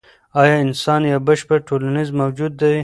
ایا 0.41 0.55
انسان 0.65 1.01
یو 1.11 1.19
بشپړ 1.27 1.59
ټولنیز 1.67 2.09
موجود 2.21 2.51
دی؟ 2.61 2.77